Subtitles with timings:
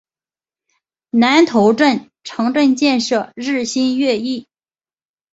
[1.11, 4.47] 南头镇城镇建设日新月异。